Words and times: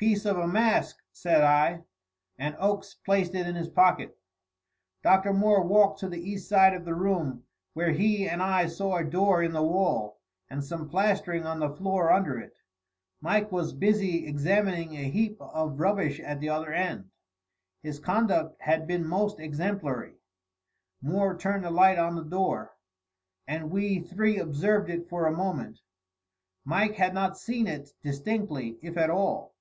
"Piece 0.00 0.24
of 0.26 0.36
a 0.38 0.46
mask," 0.46 0.98
said 1.12 1.42
I; 1.42 1.80
and 2.38 2.54
Oakes 2.60 2.94
placed 2.94 3.34
it 3.34 3.48
in 3.48 3.56
his 3.56 3.68
pocket. 3.68 4.16
Dr. 5.02 5.32
Moore 5.32 5.64
walked 5.64 5.98
to 5.98 6.08
the 6.08 6.20
east 6.20 6.48
side 6.48 6.72
of 6.72 6.84
the 6.84 6.94
room, 6.94 7.42
where 7.72 7.90
he 7.90 8.28
and 8.28 8.40
I 8.40 8.68
saw 8.68 8.94
a 8.98 9.02
door 9.04 9.42
in 9.42 9.50
the 9.50 9.64
wall, 9.64 10.20
and 10.48 10.62
some 10.62 10.88
plastering 10.88 11.44
on 11.46 11.58
the 11.58 11.74
floor 11.74 12.12
under 12.12 12.38
it. 12.38 12.52
Mike 13.20 13.50
was 13.50 13.72
busy 13.72 14.24
examining 14.24 14.94
a 14.94 15.10
heap 15.10 15.36
of 15.40 15.80
rubbish 15.80 16.20
at 16.20 16.38
the 16.38 16.48
other 16.48 16.72
end. 16.72 17.10
His 17.82 17.98
conduct 17.98 18.62
had 18.62 18.86
been 18.86 19.04
most 19.04 19.40
exemplary. 19.40 20.14
Moore 21.02 21.36
turned 21.36 21.64
the 21.64 21.72
light 21.72 21.98
on 21.98 22.14
the 22.14 22.22
door, 22.22 22.76
and 23.48 23.72
we 23.72 23.98
three 23.98 24.38
observed 24.38 24.90
it 24.90 25.08
for 25.08 25.26
a 25.26 25.32
moment. 25.36 25.80
Mike 26.64 26.94
had 26.94 27.14
not 27.14 27.36
seen 27.36 27.66
it 27.66 27.94
distinctly, 28.00 28.78
if 28.80 28.96
at 28.96 29.10
all. 29.10 29.56